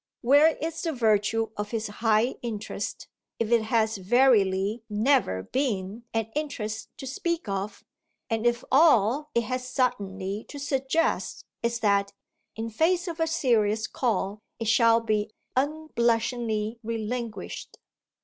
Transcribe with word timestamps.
Where 0.21 0.55
is 0.55 0.81
the 0.81 0.93
virtue 0.93 1.51
of 1.55 1.69
his 1.69 1.85
high 2.01 2.33
interest 2.41 3.07
if 3.37 3.51
it 3.51 3.65
has 3.65 3.97
verily 3.97 4.81
never 4.89 5.43
been 5.43 6.05
an 6.11 6.31
interest 6.33 6.89
to 6.97 7.05
speak 7.05 7.47
of 7.47 7.83
and 8.27 8.47
if 8.47 8.63
all 8.71 9.29
it 9.35 9.43
has 9.43 9.67
suddenly 9.69 10.43
to 10.49 10.57
suggest 10.57 11.45
is 11.61 11.81
that, 11.81 12.11
in 12.55 12.71
face 12.71 13.07
of 13.07 13.19
a 13.19 13.27
serious 13.27 13.85
call, 13.85 14.39
it 14.57 14.67
shall 14.67 15.01
be 15.01 15.29
unblushingly 15.55 16.79
relinquished? 16.81 17.77